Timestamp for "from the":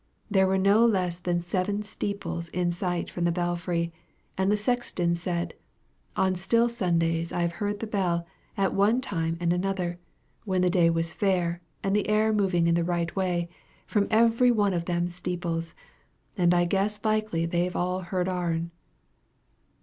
3.11-3.31